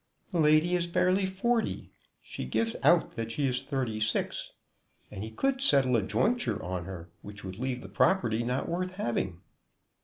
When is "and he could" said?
5.11-5.61